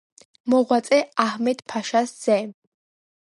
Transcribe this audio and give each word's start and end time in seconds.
მოღვაწე, 0.53 0.99
აჰმედ-ფაშას 1.25 2.15
ძე. 2.25 2.39